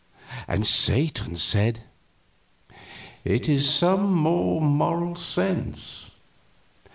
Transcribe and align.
Satan 0.63 1.35
said: 1.35 1.81
"It 3.23 3.47
is 3.47 3.69
some 3.69 4.11
more 4.11 4.59
Moral 4.59 5.15
Sense. 5.15 6.15